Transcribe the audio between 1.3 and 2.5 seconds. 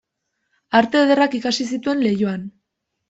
ikasi zituen Leioan.